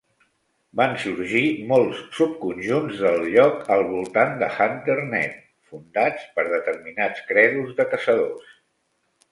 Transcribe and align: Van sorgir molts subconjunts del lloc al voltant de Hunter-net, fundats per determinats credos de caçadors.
Van 0.79 0.95
sorgir 1.01 1.43
molts 1.71 1.99
subconjunts 2.21 3.03
del 3.03 3.27
lloc 3.35 3.69
al 3.77 3.85
voltant 3.93 4.35
de 4.41 4.51
Hunter-net, 4.57 5.37
fundats 5.75 6.27
per 6.39 6.49
determinats 6.57 7.25
credos 7.33 7.79
de 7.83 7.89
caçadors. 7.95 8.61